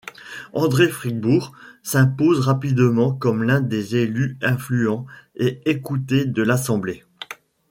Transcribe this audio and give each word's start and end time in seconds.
André-Fribourg 0.53 1.53
s'impose 1.83 2.39
rapidement 2.39 3.13
comme 3.13 3.43
l'un 3.43 3.61
des 3.61 3.97
élus 3.97 4.35
influents 4.41 5.05
et 5.35 5.61
écoutés 5.69 6.25
de 6.25 6.41
l'assemblée. 6.41 7.03